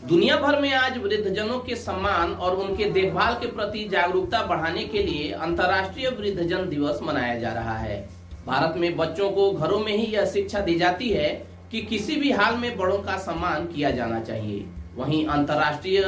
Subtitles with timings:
[0.00, 5.02] दुनिया भर में आज वृद्धजनों के सम्मान और उनके देखभाल के प्रति जागरूकता बढ़ाने के
[5.02, 7.98] लिए अंतर्राष्ट्रीय वृद्धजन दिवस मनाया जा रहा है।
[8.46, 11.28] भारत में बच्चों को घरों में ही यह शिक्षा दी जाती है
[11.72, 14.64] कि किसी भी हाल में बड़ों का सम्मान किया जाना चाहिए।
[14.96, 16.02] वहीं अंतर्राष्ट्रीय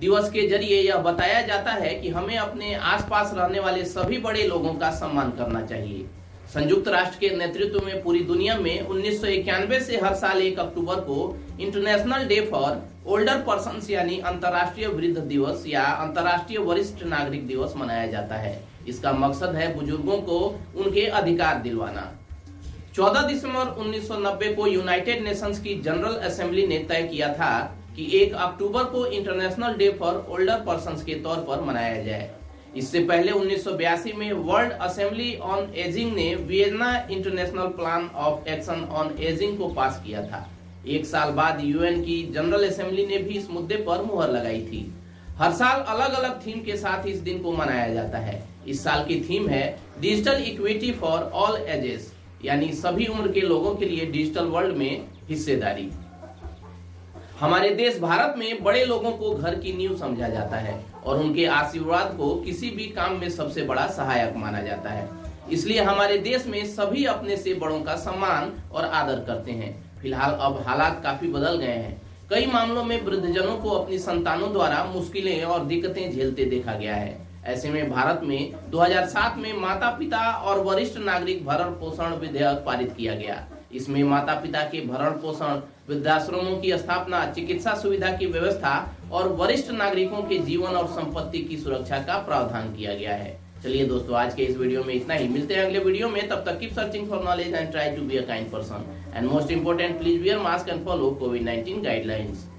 [0.00, 4.46] दिवस के ज़रिए यह बताया जाता है कि हमें अपने आसपास रहने वाले सभी बड़े
[4.46, 6.06] लोगों का सम्मान करना चाहिए।
[6.50, 10.58] संयुक्त राष्ट्र के नेतृत्व में पूरी दुनिया में उन्नीस सौ इक्यानवे से हर साल एक
[10.58, 11.18] अक्टूबर को
[11.60, 18.06] international day for older person यानी अंतर्राष्ट्रीय वृद्ध दिवस या अंतर्राष्ट्रीय वरिष्ठ नागरिक दिवस मनाया
[18.06, 18.52] जाता है।
[18.88, 20.38] इसका मकसद है बुज़ुर्गों को
[20.76, 22.10] उनके अधिकार दिलवाना।
[22.94, 27.52] 14 दिसंबर 1990 को यूनाइटेड नेशंस की जनरल असेंबली ने तय किया था
[27.96, 32.30] कि 1 अक्टूबर को international day for older person के तौर पर मनाया जाए।
[32.76, 39.14] इससे पहले 1982 में वर्ल्ड असेंबली ऑन एजिंग ने Vienna international plan of action on
[39.20, 40.48] aging को पास किया था।
[40.88, 44.86] एक साल बाद यूएन की जनरल असेंबली ने भी इस मुद्दे पर मुहर लगाई थी।
[45.38, 49.04] हर साल अलग अलग थीम के साथ इस दिन को मनाया जाता है। इस साल
[49.04, 49.64] की थीम है
[50.00, 52.12] digital equity for all ages,
[52.44, 55.90] यानी सभी उम्र के लोगों के लिए डिजिटल वर्ल्ड में हिस्सेदारी।
[57.40, 60.74] हमारे देश भारत में बड़े लोगों को घर की नींव समझा जाता है
[61.04, 65.08] और उनके आशीर्वाद को किसी भी काम में सबसे बड़ा सहायक माना जाता है।
[65.50, 70.34] इसलिए हमारे देश में सभी अपने से बड़ों का सम्मान और आदर करते हैं। फ़िलहाल
[70.40, 75.42] अब हालात काफ़ी बदल गए हैं। कई मामलों में वृद्धजनों को अपनी संतानों द्वारा मुश्किलें
[75.44, 80.60] और दिक्कतें झेलते देखा गया है। ऐसे में भारत में 2007 में माता पिता और
[80.64, 86.56] वरिष्ठ नागरिक भरण पोषण विधेयक पारित किया गया। इसमें माता पिता के भरण पोषण, वृद्धाश्रमों
[86.60, 88.72] की स्थापना, चिकित्सा सुविधा की व्यवस्था
[89.12, 93.84] और वरिष्ठ नागरिकों के जीवन और संपत्ति की सुरक्षा का प्रावधान किया गया है। चलिए
[93.86, 96.58] दोस्तों, आज के इस वीडियो में इतना ही। मिलते हैं अगले वीडियो में। तब तक
[96.60, 98.84] keep searching for knowledge and try to be a kind person
[99.16, 102.46] and most important please wear mask and follow covid 19 guidelines